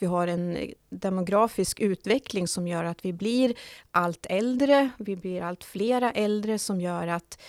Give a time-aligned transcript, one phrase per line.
[0.00, 3.54] att vi har en demografisk utveckling som gör att vi blir
[3.90, 4.90] allt äldre.
[4.98, 7.40] Vi blir allt flera äldre som gör att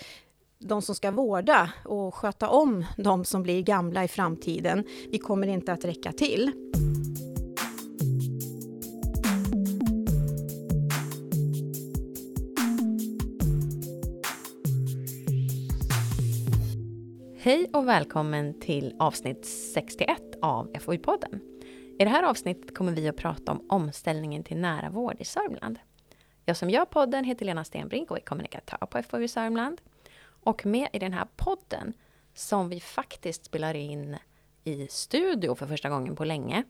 [0.58, 5.46] de som ska vårda och sköta om de som blir gamla i framtiden, vi kommer
[5.46, 6.52] inte att räcka till.
[17.38, 21.51] Hej och välkommen till avsnitt 61 av FoI-podden.
[22.02, 25.78] I det här avsnittet kommer vi att prata om omställningen till nära vård i Sörmland.
[26.44, 29.80] Jag som gör podden heter Lena Stenbrink och är kommunikatör på FoI Sörmland.
[30.22, 31.92] Och med i den här podden,
[32.34, 34.16] som vi faktiskt spelar in
[34.64, 36.64] i studio för första gången på länge,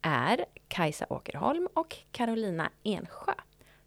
[0.00, 3.34] är Kajsa Åkerholm och Carolina Ensjö,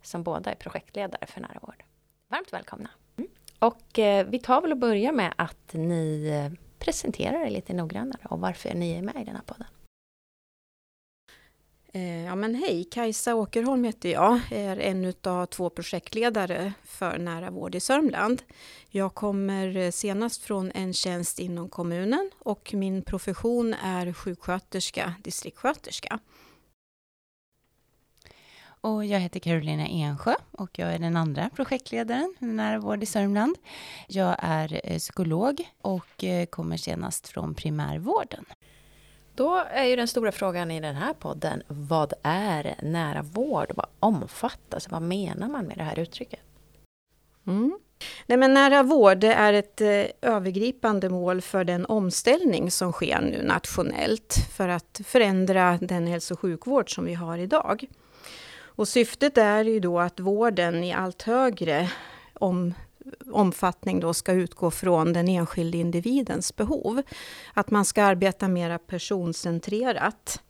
[0.02, 1.84] som båda är projektledare för nära vård.
[2.30, 2.90] Varmt välkomna!
[3.60, 8.28] Och eh, vi tar väl och börjar med att ni eh, presenterar er lite noggrannare
[8.30, 9.68] och varför ni är med i den här podden.
[11.94, 17.52] Eh, ja men hej, Kajsa Åkerholm heter jag, är en av två projektledare för nära
[17.52, 18.42] vård i Sörmland.
[18.90, 26.20] Jag kommer eh, senast från en tjänst inom kommunen och min profession är sjuksköterska, distriktssköterska.
[28.82, 33.06] Och jag heter Carolina Ensjö och jag är den andra projektledaren för nära vård i
[33.06, 33.56] Sörmland.
[34.08, 38.46] Jag är eh, psykolog och kommer senast från primärvården.
[39.40, 43.72] Då är ju den stora frågan i den här podden, vad är nära vård?
[43.76, 44.90] Vad omfattas?
[44.90, 46.40] Vad menar man med det här uttrycket?
[47.48, 47.80] Mm.
[48.26, 53.44] Nej, men nära vård är ett eh, övergripande mål för den omställning som sker nu
[53.44, 57.86] nationellt för att förändra den hälso och sjukvård som vi har idag.
[58.62, 61.90] Och syftet är ju då att vården i allt högre
[62.34, 62.74] om,
[63.32, 67.02] omfattning då ska utgå från den enskilde individens behov.
[67.54, 70.42] Att man ska arbeta mera personcentrerat.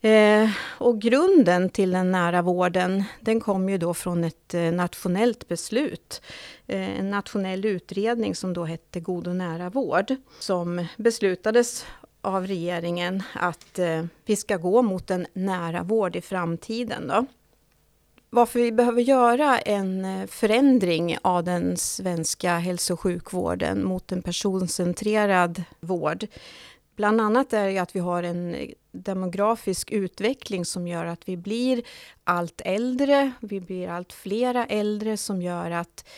[0.00, 5.48] Eh, och grunden till den nära vården, den kom ju då från ett eh, nationellt
[5.48, 6.22] beslut.
[6.66, 11.86] Eh, en nationell utredning som då hette God och nära vård, som beslutades
[12.20, 17.08] av regeringen att eh, vi ska gå mot en nära vård i framtiden.
[17.08, 17.26] Då.
[18.34, 24.22] Varför vi behöver göra en eh, förändring av den svenska hälso och sjukvården mot en
[24.22, 26.26] personcentrerad vård.
[26.96, 31.36] Bland annat är det att vi har en eh, demografisk utveckling som gör att vi
[31.36, 31.82] blir
[32.24, 33.32] allt äldre.
[33.40, 36.08] Vi blir allt flera äldre som gör att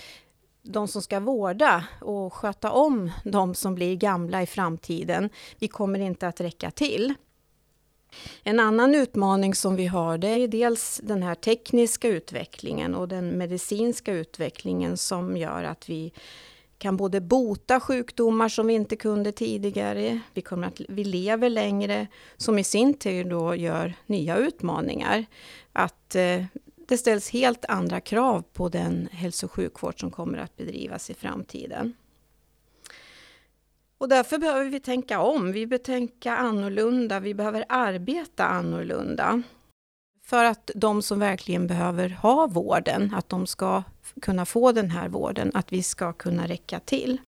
[0.63, 5.99] de som ska vårda och sköta om de som blir gamla i framtiden, vi kommer
[5.99, 7.15] inte att räcka till.
[8.43, 13.29] En annan utmaning som vi har det är dels den här tekniska utvecklingen och den
[13.29, 16.13] medicinska utvecklingen som gör att vi
[16.79, 22.07] kan både bota sjukdomar som vi inte kunde tidigare, vi, kommer att, vi lever längre,
[22.37, 25.27] som i sin tur då gör nya utmaningar.
[25.73, 26.45] Att eh,
[26.89, 31.15] det ställs helt andra krav på den hälso och sjukvård som kommer att bedrivas i
[31.15, 31.95] framtiden.
[33.99, 39.43] Och därför behöver vi tänka om, vi behöver tänka annorlunda, vi behöver arbeta annorlunda.
[40.25, 43.83] För att de som verkligen behöver ha vården, att de ska
[44.23, 47.21] kunna få den här vården, att vi ska kunna räcka till.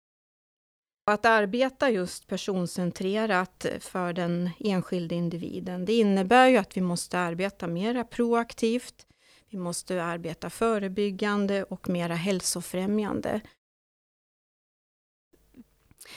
[1.10, 7.66] Att arbeta just personcentrerat för den enskilde individen, det innebär ju att vi måste arbeta
[7.66, 9.06] mera proaktivt,
[9.50, 13.40] vi måste arbeta förebyggande och mera hälsofrämjande.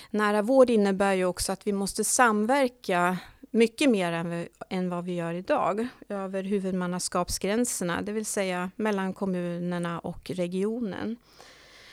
[0.09, 3.17] Nära vård innebär ju också att vi måste samverka
[3.51, 9.99] mycket mer än, än vad vi gör idag över huvudmannaskapsgränserna, det vill säga mellan kommunerna
[9.99, 11.17] och regionen.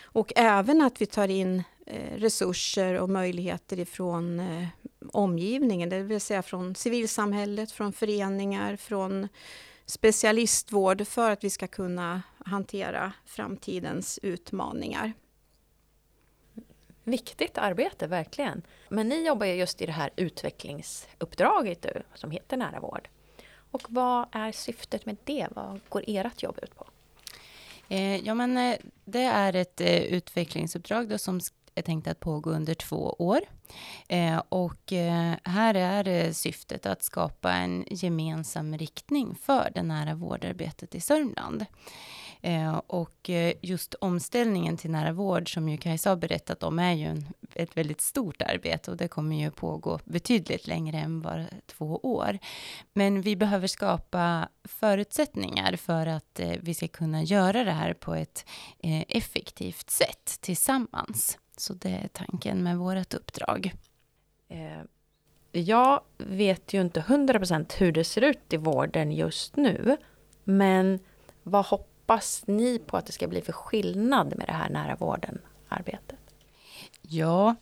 [0.02, 4.68] Och även att vi tar in eh, resurser och möjligheter ifrån eh,
[5.12, 9.28] omgivningen, det vill säga från civilsamhället, från föreningar, från
[9.86, 15.12] specialistvård för att vi ska kunna hantera framtidens utmaningar.
[17.08, 18.62] Viktigt arbete, verkligen.
[18.88, 23.08] Men ni jobbar ju just i det här utvecklingsuppdraget du, som heter Nära vård.
[23.70, 25.48] Och vad är syftet med det?
[25.50, 26.86] Vad går ert jobb ut på?
[27.88, 31.40] Eh, ja, men eh, det är ett eh, utvecklingsuppdrag då som
[31.74, 33.40] är tänkt att pågå under två år.
[34.08, 40.14] Eh, och eh, här är eh, syftet att skapa en gemensam riktning för det nära
[40.14, 41.66] vårdarbetet i Sörmland.
[42.40, 46.92] Eh, och eh, just omställningen till nära vård, som ju Kajsa har berättat om, är
[46.92, 51.44] ju en, ett väldigt stort arbete och det kommer ju pågå betydligt längre än bara
[51.66, 52.38] två år.
[52.92, 58.14] Men vi behöver skapa förutsättningar för att eh, vi ska kunna göra det här på
[58.14, 58.46] ett
[58.78, 61.38] eh, effektivt sätt tillsammans.
[61.56, 63.72] Så det är tanken med vårt uppdrag.
[64.48, 64.82] Eh,
[65.52, 69.96] jag vet ju inte 100% hur det ser ut i vården just nu.
[70.44, 70.98] Men
[71.42, 74.96] vad hoppas hoppas ni på att det ska bli för skillnad med det här nära
[74.96, 76.18] vården-arbetet?
[77.02, 77.54] Ja,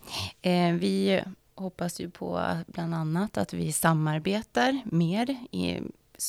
[0.43, 1.23] eh, vi
[1.55, 5.81] hoppas ju på bland annat att vi samarbetar mer i,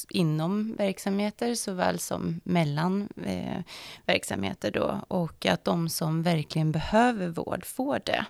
[0.10, 3.64] inom verksamheter såväl som mellan eh,
[4.06, 8.26] verksamheter då och att de som verkligen behöver vård får det.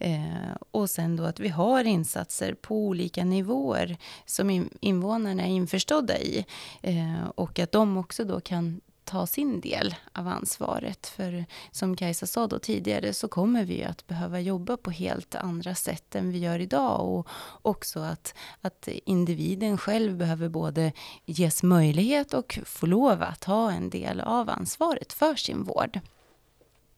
[0.00, 3.96] Eh, och sen då att vi har insatser på olika nivåer
[4.26, 6.46] som in, invånarna är införstådda i
[6.82, 11.06] eh, och att de också då kan ta sin del av ansvaret.
[11.06, 15.74] För som Kajsa sa då tidigare så kommer vi att behöva jobba på helt andra
[15.74, 17.08] sätt än vi gör idag.
[17.08, 17.28] Och
[17.62, 20.92] också att, att individen själv behöver både
[21.24, 26.00] ges möjlighet och få lov att ha en del av ansvaret för sin vård.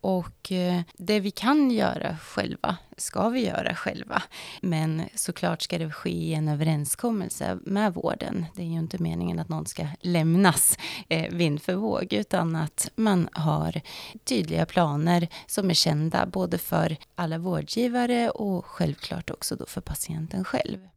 [0.01, 4.23] Och eh, det vi kan göra själva ska vi göra själva.
[4.61, 8.47] Men såklart ska det ske i en överenskommelse med vården.
[8.55, 12.91] Det är ju inte meningen att någon ska lämnas eh, vind för våg, utan att
[12.95, 13.81] man har
[14.25, 20.45] tydliga planer som är kända både för alla vårdgivare och självklart också då för patienten
[20.45, 20.89] själv.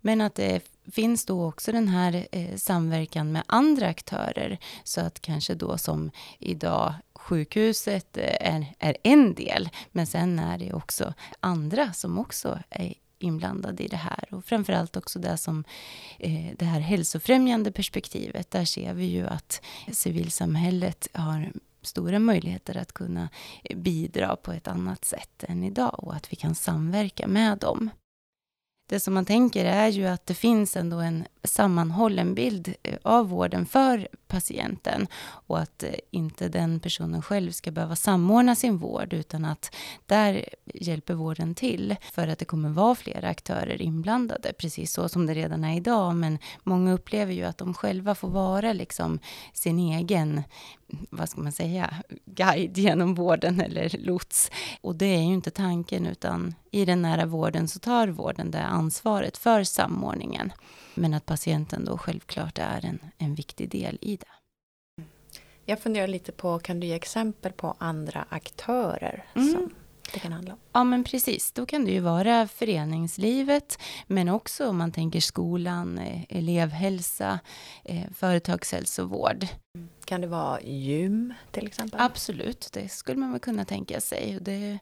[0.00, 0.60] Men att det
[0.92, 6.10] finns då också den här eh, samverkan med andra aktörer så att kanske då som
[6.38, 12.58] idag sjukhuset eh, är, är en del, men sen är det också andra som också
[12.70, 14.24] är inblandade i det här.
[14.30, 15.64] Och framförallt också det som
[16.18, 18.50] eh, det här hälsofrämjande perspektivet.
[18.50, 19.62] Där ser vi ju att
[19.92, 21.52] civilsamhället har
[21.82, 23.28] stora möjligheter att kunna
[23.64, 27.90] eh, bidra på ett annat sätt än idag och att vi kan samverka med dem
[28.90, 33.28] det som man tänker är ju att det finns ändå en sammanhållen bild eh, av
[33.28, 39.12] vården för patienten och att eh, inte den personen själv ska behöva samordna sin vård
[39.12, 39.74] utan att
[40.06, 40.44] där
[40.74, 45.34] hjälper vården till för att det kommer vara flera aktörer inblandade, precis så som det
[45.34, 46.16] redan är idag.
[46.16, 49.18] Men många upplever ju att de själva får vara liksom
[49.52, 50.42] sin egen
[51.10, 51.94] vad ska man säga,
[52.24, 54.50] guide genom vården eller lots.
[54.80, 58.62] Och det är ju inte tanken, utan i den nära vården så tar vården det
[58.62, 60.52] ansvaret för samordningen.
[60.94, 64.26] Men att patienten då självklart är en, en viktig del i det.
[65.64, 69.52] Jag funderar lite på, kan du ge exempel på andra aktörer mm.
[69.52, 69.70] som
[70.12, 70.58] det kan handla om?
[70.72, 71.52] Ja, men precis.
[71.52, 77.40] Då kan det ju vara föreningslivet, men också om man tänker skolan, eh, elevhälsa,
[77.84, 79.46] eh, företagshälsovård.
[80.04, 82.00] Kan det vara gym till exempel?
[82.00, 84.38] Absolut, det skulle man väl kunna tänka sig.
[84.40, 84.78] Det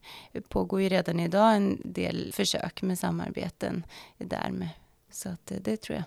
[0.48, 3.86] pågår ju redan idag en del försök med samarbeten
[4.19, 4.69] där
[5.10, 6.04] Så att det, det tror jag.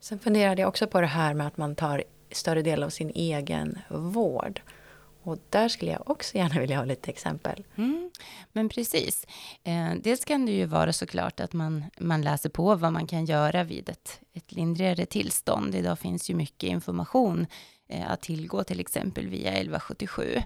[0.00, 3.10] Sen funderade jag också på det här med att man tar större del av sin
[3.14, 4.60] egen vård.
[5.24, 7.64] Och där skulle jag också gärna vilja ha lite exempel.
[7.76, 8.10] Mm,
[8.52, 9.26] men precis.
[9.64, 13.24] Eh, dels kan det ju vara såklart att man, man läser på vad man kan
[13.24, 15.74] göra vid ett, ett lindrigare tillstånd.
[15.74, 17.46] Idag finns ju mycket information
[17.88, 20.42] eh, att tillgå, till exempel via 1177.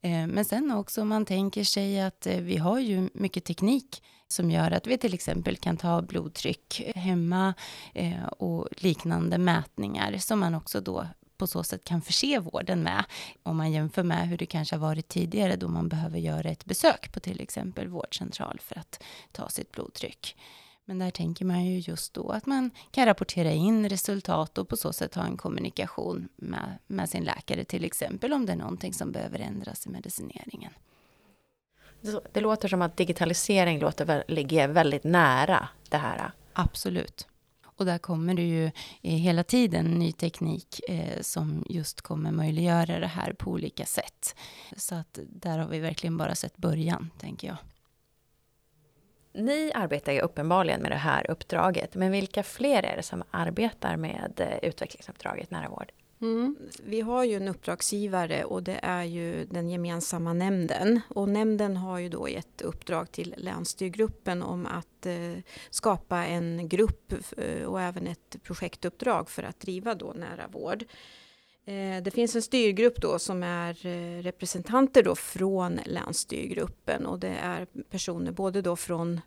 [0.00, 4.02] Eh, men sen också om man tänker sig att eh, vi har ju mycket teknik
[4.28, 7.54] som gör att vi till exempel kan ta blodtryck hemma
[7.94, 11.06] eh, och liknande mätningar som man också då
[11.38, 13.04] på så sätt kan förse vården med.
[13.42, 16.64] Om man jämför med hur det kanske har varit tidigare då man behöver göra ett
[16.64, 19.02] besök på till exempel vårdcentral för att
[19.32, 20.36] ta sitt blodtryck.
[20.88, 24.76] Men där tänker man ju just då att man kan rapportera in resultat och på
[24.76, 28.94] så sätt ha en kommunikation med, med sin läkare till exempel om det är någonting
[28.94, 30.72] som behöver ändras i medicineringen.
[32.32, 36.30] Det låter som att digitalisering låter, ligger väldigt nära det här.
[36.52, 37.28] Absolut.
[37.76, 42.98] Och där kommer det ju eh, hela tiden ny teknik eh, som just kommer möjliggöra
[42.98, 44.36] det här på olika sätt.
[44.76, 47.56] Så att där har vi verkligen bara sett början, tänker jag.
[49.32, 53.96] Ni arbetar ju uppenbarligen med det här uppdraget, men vilka fler är det som arbetar
[53.96, 55.92] med eh, utvecklingsuppdraget nära vård?
[56.20, 56.56] Mm.
[56.82, 61.00] Vi har ju en uppdragsgivare och det är ju den gemensamma nämnden.
[61.08, 67.12] Och nämnden har ju då gett uppdrag till länsstyrgruppen om att eh, skapa en grupp
[67.36, 70.84] eh, och även ett projektuppdrag för att driva då nära vård.
[71.64, 77.36] Eh, det finns en styrgrupp då som är eh, representanter då från länsstyrgruppen och det
[77.42, 79.20] är personer både då från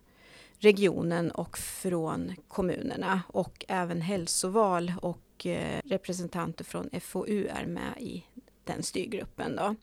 [0.58, 7.92] regionen och från kommunerna och även hälsoval och och eh, representanter från FoU är med
[7.98, 8.24] i
[8.64, 9.56] den styrgruppen.
[9.56, 9.74] Då.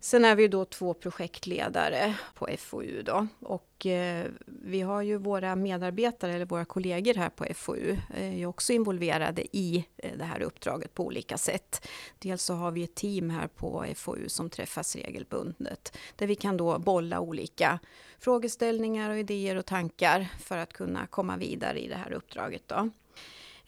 [0.00, 5.56] Sen är vi då två projektledare på FoU då och eh, vi har ju våra
[5.56, 10.42] medarbetare eller våra kollegor här på FoU eh, är också involverade i eh, det här
[10.42, 11.88] uppdraget på olika sätt.
[12.18, 16.56] Dels så har vi ett team här på FoU som träffas regelbundet där vi kan
[16.56, 17.78] då bolla olika
[18.18, 22.90] frågeställningar och idéer och tankar för att kunna komma vidare i det här uppdraget då.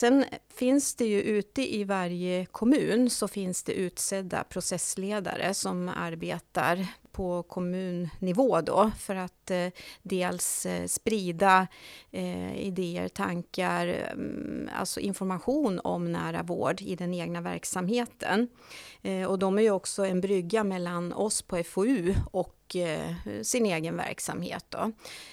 [0.00, 0.24] Sen
[0.54, 6.86] finns det ju ute i varje kommun så finns det utsedda processledare som arbetar
[7.18, 9.68] på kommunnivå då för att eh,
[10.02, 11.66] dels eh, sprida
[12.10, 18.48] eh, idéer, tankar, mm, alltså information om nära vård i den egna verksamheten.
[19.02, 23.66] Eh, och de är ju också en brygga mellan oss på FoU och eh, sin
[23.66, 24.64] egen verksamhet.
[24.68, 24.92] Då.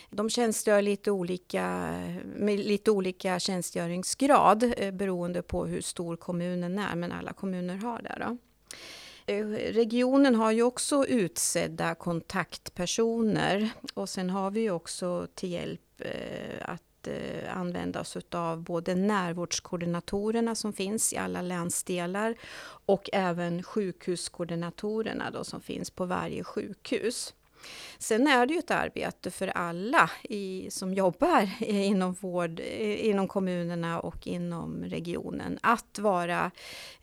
[0.09, 1.93] De tjänstgör lite olika,
[2.35, 8.01] med lite olika tjänstgöringsgrad eh, beroende på hur stor kommunen är, men alla kommuner har
[8.01, 8.17] det.
[8.19, 8.37] Då.
[9.27, 16.69] Eh, regionen har ju också utsedda kontaktpersoner och sen har vi också till hjälp eh,
[16.69, 22.35] att eh, använda oss av både närvårdskoordinatorerna som finns i alla länsdelar
[22.85, 27.33] och även sjukhuskoordinatorerna då som finns på varje sjukhus.
[27.97, 33.27] Sen är det ju ett arbete för alla i, som jobbar inom vård, eh, inom
[33.27, 36.51] kommunerna och inom regionen att vara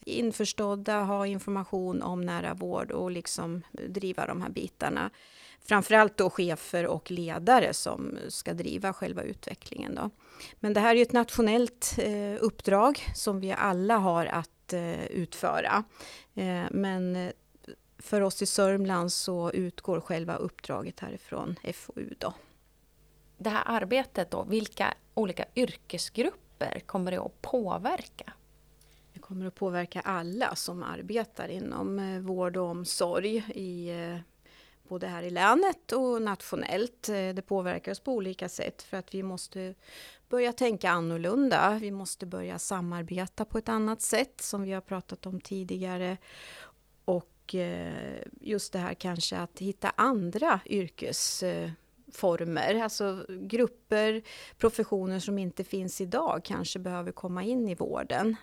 [0.05, 5.11] införstådda, ha information om nära vård och liksom driva de här bitarna
[5.65, 9.95] framförallt då chefer och ledare som ska driva själva utvecklingen.
[9.95, 10.11] Då.
[10.61, 15.05] Men det här är ju ett nationellt eh, uppdrag som vi alla har att eh,
[15.05, 15.85] utföra.
[16.71, 17.33] Men
[18.03, 22.15] för oss i Sörmland så utgår själva uppdraget härifrån FoU.
[22.19, 22.35] Då.
[23.39, 28.33] Det här arbetet då, vilka olika yrkesgrupper kommer det att påverka?
[29.13, 34.19] Det kommer att påverka alla som arbetar inom eh, vård och omsorg i eh,
[34.89, 37.09] både här i länet och nationellt.
[37.09, 39.75] Eh, det påverkar oss på olika sätt för att vi måste
[40.29, 41.79] börja tänka annorlunda.
[41.81, 46.17] Vi måste börja samarbeta på ett annat sätt som vi har pratat om tidigare.
[47.53, 54.23] Och eh, just det här kanske att hitta andra yrkesformer, alltså grupper,
[54.59, 58.37] professioner som inte finns idag kanske behöver komma in i vården.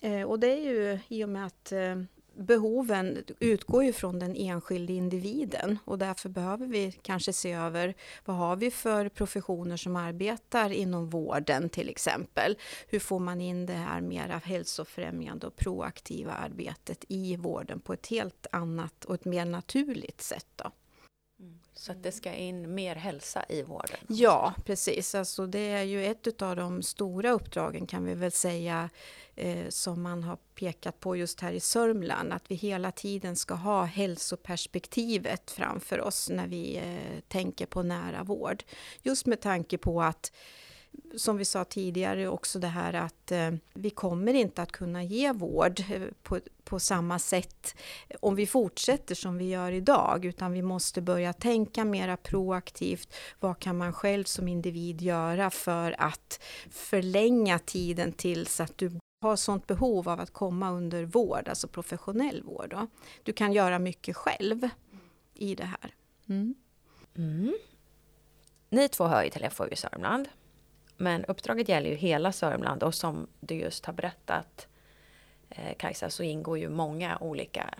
[0.00, 2.02] Eh, och det är ju i och med att eh,
[2.34, 8.36] behoven utgår ju från den enskilde individen och därför behöver vi kanske se över vad
[8.36, 12.56] har vi för professioner som arbetar inom vården till exempel.
[12.88, 18.06] Hur får man in det här mera hälsofrämjande och proaktiva arbetet i vården på ett
[18.06, 20.46] helt annat och ett mer naturligt sätt.
[20.56, 20.70] Då.
[21.82, 23.98] Så att det ska in mer hälsa i vården?
[24.06, 25.14] Ja, precis.
[25.14, 28.90] Alltså det är ju ett av de stora uppdragen kan vi väl säga
[29.34, 32.32] eh, som man har pekat på just här i Sörmland.
[32.32, 38.22] Att vi hela tiden ska ha hälsoperspektivet framför oss när vi eh, tänker på nära
[38.22, 38.62] vård.
[39.02, 40.32] Just med tanke på att
[41.16, 45.32] som vi sa tidigare också det här att eh, vi kommer inte att kunna ge
[45.32, 47.74] vård eh, på, på samma sätt
[48.20, 53.14] om vi fortsätter som vi gör idag, utan vi måste börja tänka mera proaktivt.
[53.40, 59.36] Vad kan man själv som individ göra för att förlänga tiden tills att du har
[59.36, 62.70] sånt behov av att komma under vård, alltså professionell vård.
[62.70, 62.86] Då.
[63.22, 64.68] Du kan göra mycket själv
[65.34, 65.94] i det här.
[66.28, 66.54] Mm.
[67.16, 67.54] Mm.
[68.68, 70.28] Ni två hör ju till FoU Sörmland.
[71.02, 74.68] Men uppdraget gäller ju hela Sörmland och som du just har berättat
[75.50, 77.74] eh, Kajsa så ingår ju många olika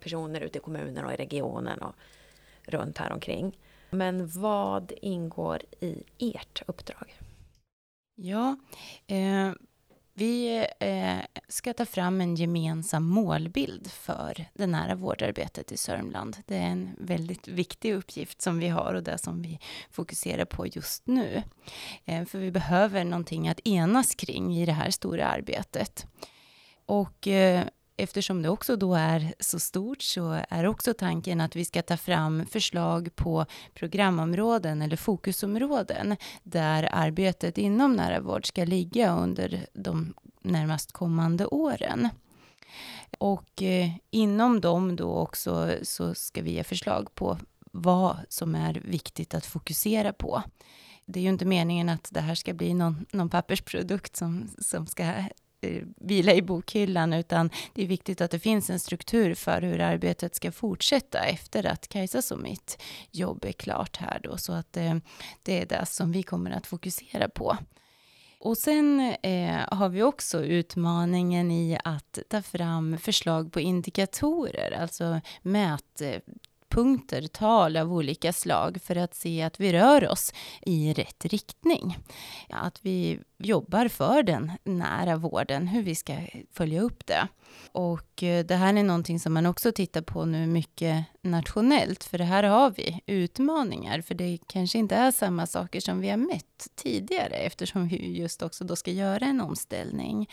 [0.00, 1.94] personer ute i kommunen och i regionen och
[2.62, 3.58] runt här omkring.
[3.90, 7.18] Men vad ingår i ert uppdrag?
[8.14, 8.56] Ja,
[9.06, 9.52] eh,
[10.14, 11.18] vi eh,
[11.48, 16.36] ska ta fram en gemensam målbild för det nära vårdarbetet i Sörmland.
[16.46, 19.58] Det är en väldigt viktig uppgift som vi har och det som vi
[19.90, 21.42] fokuserar på just nu.
[22.04, 26.06] Eh, för vi behöver någonting att enas kring i det här stora arbetet.
[26.86, 27.64] Och eh,
[27.96, 31.96] eftersom det också då är så stort så är också tanken att vi ska ta
[31.96, 40.14] fram förslag på programområden eller fokusområden där arbetet inom nära vård ska ligga under de
[40.42, 42.08] närmast kommande åren.
[43.18, 47.38] Och eh, inom dem då också så ska vi ge förslag på
[47.72, 50.42] vad som är viktigt att fokusera på.
[51.06, 54.86] Det är ju inte meningen att det här ska bli någon, någon pappersprodukt som, som
[54.86, 55.04] ska
[55.64, 59.80] Eh, vila i bokhyllan, utan det är viktigt att det finns en struktur för hur
[59.80, 64.72] arbetet ska fortsätta efter att Kajsas och mitt jobb är klart här då, så att
[64.72, 65.00] det,
[65.42, 67.56] det är det som vi kommer att fokusera på.
[68.40, 75.20] Och sen eh, har vi också utmaningen i att ta fram förslag på indikatorer, alltså
[75.42, 76.20] mät eh,
[76.74, 81.98] punkter, tal av olika slag för att se att vi rör oss i rätt riktning.
[82.48, 86.16] Att vi jobbar för den nära vården, hur vi ska
[86.52, 87.28] följa upp det.
[87.72, 92.18] Och eh, det här är någonting som man också tittar på nu mycket nationellt, för
[92.18, 96.16] det här har vi utmaningar, för det kanske inte är samma saker som vi har
[96.16, 100.28] mätt tidigare, eftersom vi just också då ska göra en omställning.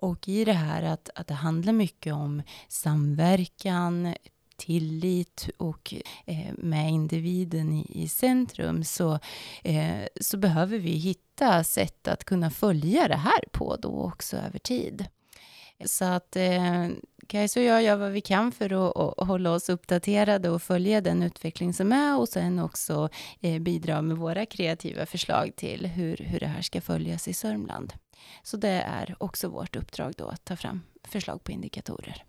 [0.00, 4.14] Och i det här att, att det handlar mycket om samverkan,
[4.58, 5.94] tillit och
[6.26, 9.18] eh, med individen i, i centrum så,
[9.62, 14.58] eh, så behöver vi hitta sätt att kunna följa det här på då också över
[14.58, 15.06] tid.
[15.84, 16.88] Så att eh,
[17.26, 21.00] Kajsa och jag gör vad vi kan för att, att, hålla oss uppdaterade och följa
[21.00, 23.08] den utveckling som är och sen också
[23.40, 27.92] eh, bidra med våra kreativa förslag till hur, hur det här ska följas i Sörmland.
[28.42, 32.24] Så det är också vårt uppdrag då att ta fram förslag på indikatorer.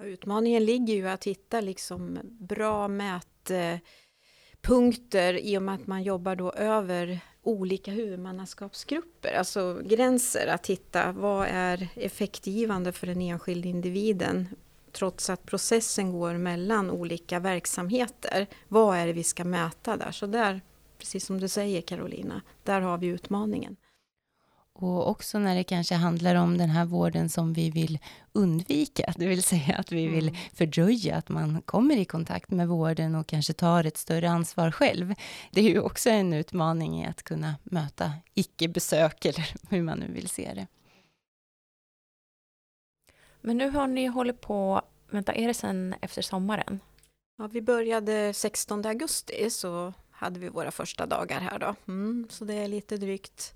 [0.00, 6.36] Ja, utmaningen ligger ju att hitta liksom bra mätpunkter i och med att man jobbar
[6.36, 14.48] då över olika huvudmannaskapsgrupper, alltså gränser, att hitta vad är effektgivande för den enskilde individen
[14.92, 18.46] trots att processen går mellan olika verksamheter.
[18.68, 20.10] Vad är det vi ska mäta där?
[20.10, 20.60] Så där,
[20.98, 23.76] precis som du säger Carolina, där har vi utmaningen.
[24.80, 27.98] Och också när det kanske handlar om den här vården som vi vill
[28.32, 30.40] undvika, det vill säga att vi vill mm.
[30.54, 35.14] fördröja att man kommer i kontakt med vården och kanske tar ett större ansvar själv.
[35.50, 40.12] Det är ju också en utmaning i att kunna möta icke-besök eller hur man nu
[40.12, 40.66] vill se det.
[43.40, 46.80] Men nu har ni hållit på, vänta, är det sen efter sommaren?
[47.38, 51.74] Ja, vi började 16 augusti så hade vi våra första dagar här då.
[51.88, 53.54] Mm, så det är lite drygt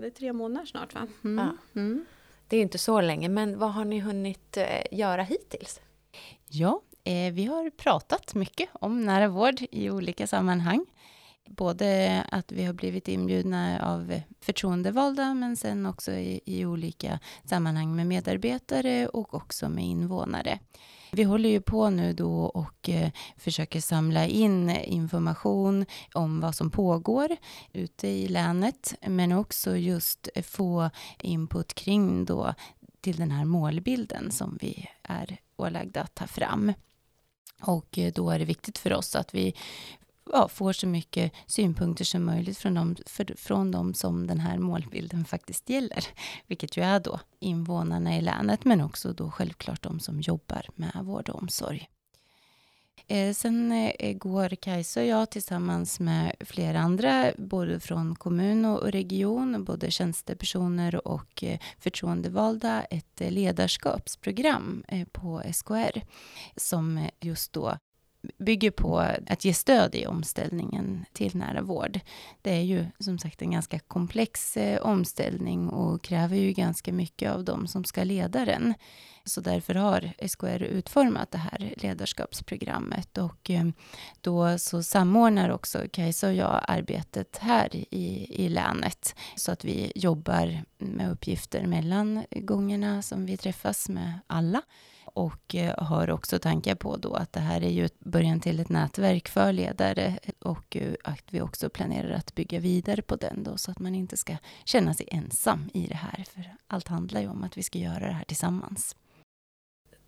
[0.00, 1.06] det är tre månader snart va?
[1.24, 1.46] Mm.
[1.46, 1.80] Ja.
[1.80, 2.04] Mm.
[2.48, 5.80] Det är inte så länge, men vad har ni hunnit eh, göra hittills?
[6.48, 10.86] Ja, eh, vi har pratat mycket om nära vård i olika sammanhang.
[11.46, 17.96] Både att vi har blivit inbjudna av förtroendevalda, men sen också i, i olika sammanhang
[17.96, 20.58] med medarbetare och också med invånare.
[21.14, 26.70] Vi håller ju på nu då och eh, försöker samla in information om vad som
[26.70, 27.36] pågår
[27.72, 30.90] ute i länet, men också just få
[31.22, 32.54] input kring då
[33.00, 36.72] till den här målbilden som vi är ålagda att ta fram.
[37.62, 39.54] Och eh, då är det viktigt för oss att vi
[40.32, 44.58] ja, får så mycket synpunkter som möjligt från dem, för, från dem som den här
[44.58, 46.06] målbilden faktiskt gäller.
[46.46, 50.92] Vilket ju är då invånarna i länet, men också då självklart de som jobbar med
[51.02, 51.88] vård och omsorg.
[53.06, 58.92] Eh, sen eh, går Kajsa och jag tillsammans med flera andra, både från kommun och
[58.92, 66.02] region, både tjänstepersoner och eh, förtroendevalda, ett eh, ledarskapsprogram eh, på SKR
[66.56, 67.78] som eh, just då
[68.38, 72.00] bygger på att ge stöd i omställningen till nära vård.
[72.42, 77.30] Det är ju som sagt en ganska komplex eh, omställning och kräver ju ganska mycket
[77.30, 78.74] av dem som ska leda den.
[79.24, 83.64] Så därför har SKR utformat det här ledarskapsprogrammet och eh,
[84.20, 89.92] då så samordnar också Kajsa och jag arbetet här i, i länet så att vi
[89.94, 94.62] jobbar med uppgifter mellan gångerna som vi träffas med alla
[95.14, 98.68] och eh, har också tankar på då att det här är ju början till ett
[98.68, 103.56] nätverk för ledare och eh, att vi också planerar att bygga vidare på den då
[103.56, 106.24] så att man inte ska känna sig ensam i det här.
[106.30, 108.96] För allt handlar ju om att vi ska göra det här tillsammans.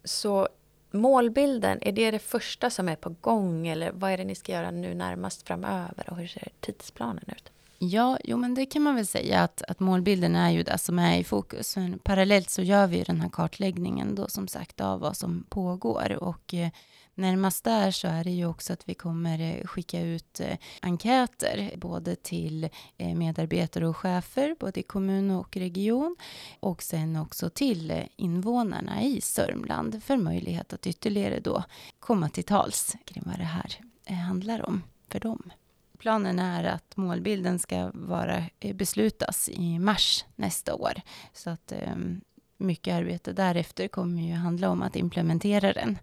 [0.05, 0.49] Så
[0.91, 4.53] målbilden, är det det första som är på gång eller vad är det ni ska
[4.53, 7.53] göra nu närmast framöver och hur ser tidsplanen ut?
[7.79, 10.99] Ja, jo, men det kan man väl säga att, att målbilden är ju det som
[10.99, 11.77] är i fokus.
[11.77, 16.23] Men parallellt så gör vi den här kartläggningen då som sagt av vad som pågår
[16.23, 16.69] och eh,
[17.15, 21.73] närmast där så är det ju också att vi kommer eh, skicka ut eh, enkäter
[21.77, 26.17] både till eh, medarbetare och chefer, både i kommun och region
[26.61, 31.65] och sen också till eh, invånarna i Sörmland för möjlighet att ytterligare då
[31.99, 35.53] komma till tals kring vad det här eh, handlar om för dem.
[35.99, 40.93] Planen är att målbilden ska vara, eh, beslutas i mars nästa år.
[41.33, 42.21] Så att um,
[42.57, 45.99] mycket arbete därefter kommer ju handla om att implementera den.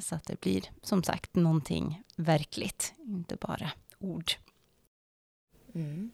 [0.00, 4.32] Så att det blir som sagt någonting verkligt, inte bara ord.
[5.74, 6.10] Mm.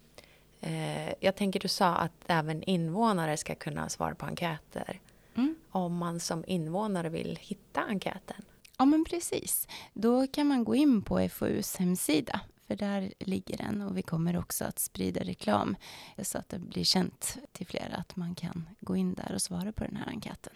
[0.60, 5.00] Eh, jag tänker du sa att även invånare ska kunna svara på enkäter.
[5.34, 5.54] Mm.
[5.70, 8.44] Om man som invånare vill hitta enkäten.
[8.78, 9.68] Ja, men precis.
[9.94, 13.82] Då kan man gå in på FoUs hemsida för där ligger den.
[13.82, 15.76] Och vi kommer också att sprida reklam
[16.22, 19.72] så att det blir känt till flera att man kan gå in där och svara
[19.72, 20.52] på den här enkäten.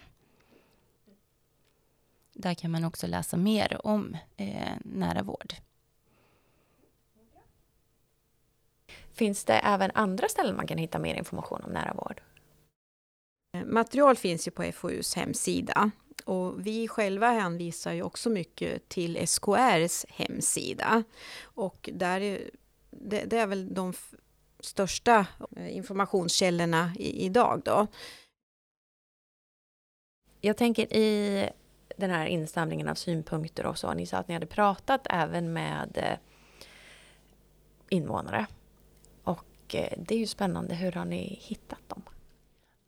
[2.33, 5.53] Där kan man också läsa mer om eh, nära vård.
[9.13, 12.21] Finns det även andra ställen man kan hitta mer information om nära vård?
[13.65, 15.91] Material finns ju på FoUs hemsida
[16.25, 21.03] och vi själva hänvisar ju också mycket till SKRs hemsida.
[21.43, 22.49] Och där är,
[22.91, 23.93] det, det är väl de
[24.59, 27.87] största eh, informationskällorna i, idag då.
[30.41, 31.49] Jag tänker i
[31.97, 35.97] den här insamlingen av synpunkter och så, ni sa att ni hade pratat även med
[35.97, 36.17] eh,
[37.89, 38.45] invånare.
[39.23, 42.01] Och eh, det är ju spännande, hur har ni hittat dem?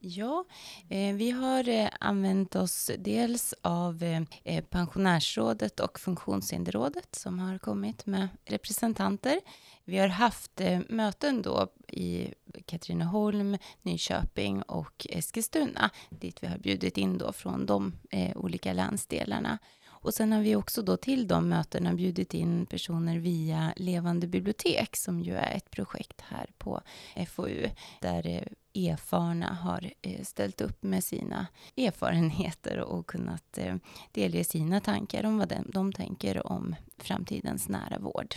[0.07, 0.45] Ja,
[0.89, 4.03] eh, vi har eh, använt oss dels av
[4.43, 9.39] eh, Pensionärsrådet och Funktionshinderrådet som har kommit med representanter.
[9.85, 12.33] Vi har haft möten då i
[12.65, 17.93] Katrineholm, Nyköping och Eskilstuna dit vi har bjudit in då från de
[18.35, 19.57] olika länsdelarna.
[20.05, 24.97] Och sen har vi också då till de mötena bjudit in personer via Levande bibliotek
[24.97, 26.81] som ju är ett projekt här på
[27.27, 27.69] FoU
[28.01, 33.75] där erfarna har eh, ställt upp med sina erfarenheter och kunnat eh,
[34.11, 38.35] delge sina tankar om vad de tänker om framtidens nära vård.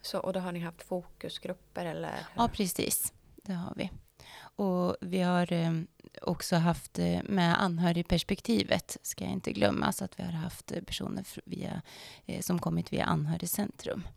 [0.00, 2.26] Så, och då har ni haft fokusgrupper eller?
[2.36, 3.12] Ja, precis.
[3.36, 3.90] Det har vi.
[4.60, 5.72] Och vi har eh,
[6.22, 11.24] också haft eh, med anhörigperspektivet, ska jag inte glömma, så att vi har haft personer
[11.44, 11.82] via,
[12.26, 14.08] eh, som kommit via Anhörigcentrum.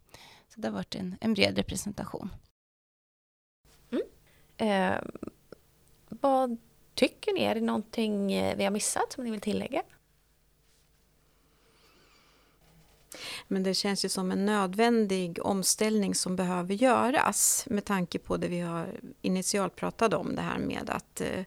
[0.47, 2.29] Så det har varit en, en bred representation.
[3.91, 4.03] Mm.
[4.57, 5.01] Eh,
[6.09, 6.57] vad
[6.93, 7.43] tycker ni?
[7.43, 9.83] Är det någonting eh, vi har missat som ni vill tillägga?
[13.47, 18.47] Men det känns ju som en nödvändig omställning som behöver göras med tanke på det
[18.47, 18.87] vi har
[19.21, 21.45] initialt pratat om, det här med att eh,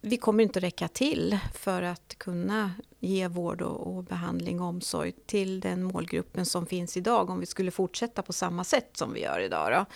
[0.00, 4.66] vi kommer inte att räcka till för att kunna ge vård och, och, behandling och
[4.66, 9.12] omsorg till den målgruppen som finns idag om vi skulle fortsätta på samma sätt som
[9.12, 9.72] vi gör idag.
[9.72, 9.86] Då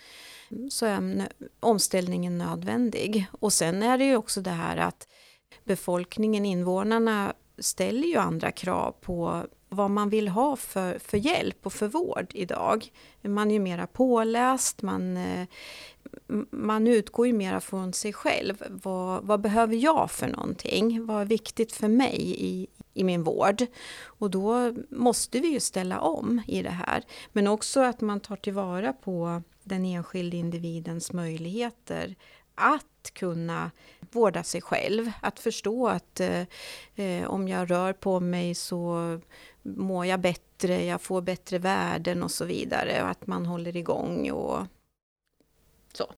[0.71, 1.29] så är
[1.61, 3.27] omställningen nödvändig.
[3.33, 5.09] Och sen är det ju också det här att
[5.65, 11.73] befolkningen, invånarna, ställer ju andra krav på vad man vill ha för, för hjälp och
[11.73, 12.93] för vård idag.
[13.23, 15.47] Man är ju mera påläst, man, eh,
[16.51, 18.65] man utgår ju mera från sig själv.
[18.69, 21.07] Vad, vad behöver jag för någonting?
[21.07, 23.67] Vad är viktigt för mig i, i min vård?
[24.05, 27.05] Och då måste vi ju ställa om i det här.
[27.33, 32.17] Men också att man tar tillvara på den enskilde individens möjligheter
[32.55, 33.71] att kunna
[34.13, 35.11] vårda sig själv.
[35.23, 36.43] Att förstå att eh,
[36.97, 39.21] eh om jag rör på mig så
[39.63, 43.03] mår jag bättre, jag får bättre värden och så vidare.
[43.03, 44.67] Och att man håller igång och
[45.93, 46.15] så.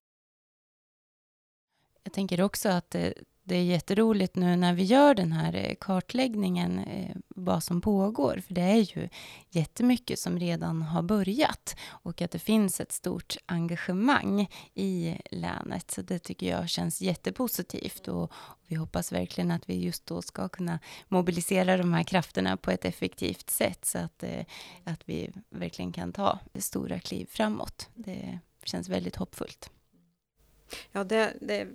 [2.03, 3.13] Jag tänker också att det,
[3.51, 8.41] det är jätteroligt nu när vi gör den här eh, kartläggningen, eh, vad som pågår,
[8.47, 9.09] för det är ju
[9.49, 15.91] jättemycket som redan har börjat och att det finns ett stort engagemang i länet.
[15.91, 18.31] Så det tycker jag känns jättepositivt och
[18.67, 22.85] vi hoppas verkligen att vi just då ska kunna mobilisera de här krafterna på ett
[22.85, 24.45] effektivt sätt så att, eh,
[24.83, 27.89] att vi verkligen kan ta stora kliv framåt.
[27.93, 29.69] Det känns väldigt hoppfullt.
[30.91, 31.67] Ja, det, det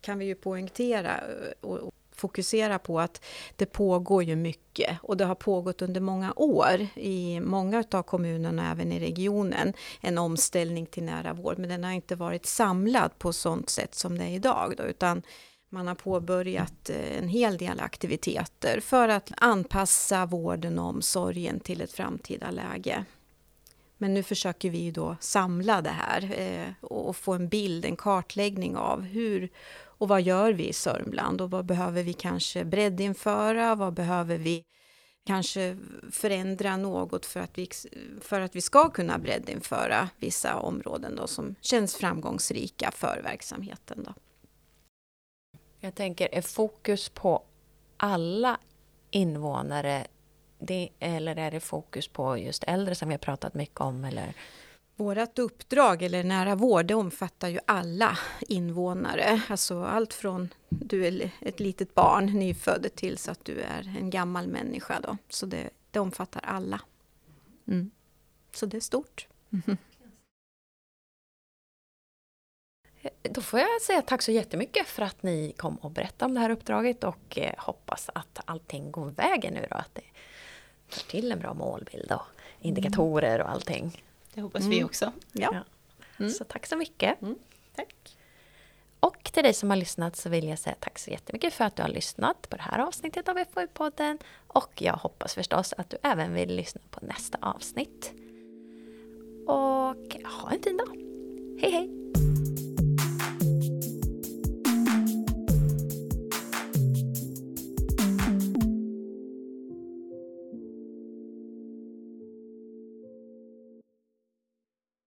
[0.00, 3.24] kan vi ju poängtera eh, och fokusera på att
[3.56, 8.70] det pågår ju mycket och det har pågått under många år i många av kommunerna,
[8.70, 11.58] även i regionen, en omställning till nära vård.
[11.58, 15.22] Men den har inte varit samlad på sånt sätt som det är idag, då, utan
[15.72, 21.80] man har påbörjat eh, en hel del aktiviteter för att anpassa vården och omsorgen till
[21.80, 23.04] ett framtida läge.
[24.00, 28.76] Men nu försöker vi då samla det här eh, och få en bild, en kartläggning
[28.76, 29.48] av hur
[29.82, 34.64] och vad gör vi i Sörmland och vad behöver vi kanske breddinföra, vad behöver vi
[35.26, 35.76] kanske
[36.10, 37.68] förändra något för att vi,
[38.20, 44.04] för att vi ska kunna breddinföra vissa områden då som känns framgångsrika för verksamheten.
[44.04, 44.14] Då.
[45.80, 47.42] Jag tänker, är fokus på
[47.96, 48.58] alla
[49.10, 50.06] invånare
[50.60, 54.04] det, eller är det fokus på just äldre som vi har pratat mycket om?
[54.04, 54.34] Eller?
[54.96, 59.40] Vårt uppdrag, eller nära vård, det omfattar ju alla invånare.
[59.48, 64.48] Alltså allt från du är ett litet barn, nyfödd, tills att du är en gammal
[64.48, 65.00] människa.
[65.00, 65.16] Då.
[65.28, 66.80] Så det, det omfattar alla.
[67.68, 67.90] Mm.
[68.52, 69.26] Så det är stort.
[73.22, 76.40] Då får jag säga tack så jättemycket för att ni kom och berättade om det
[76.40, 79.76] här uppdraget och eh, hoppas att allting går vägen nu då.
[79.76, 80.02] Att det
[80.90, 82.26] tar till en bra målbild och
[82.60, 84.04] indikatorer och allting.
[84.34, 85.12] Det hoppas vi också.
[85.32, 85.48] Ja.
[85.52, 85.64] Ja.
[86.18, 86.30] Mm.
[86.30, 87.18] Så tack så mycket.
[87.76, 88.16] Tack.
[89.00, 91.76] Och till dig som har lyssnat så vill jag säga tack så jättemycket för att
[91.76, 94.18] du har lyssnat på det här avsnittet av FoU-podden.
[94.46, 98.12] Och jag hoppas förstås att du även vill lyssna på nästa avsnitt.
[99.46, 100.96] Och ha en fin dag.
[101.60, 102.19] Hej hej!